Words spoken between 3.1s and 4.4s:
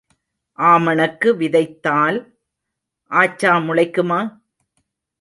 ஆச்சா முளைக்குமா?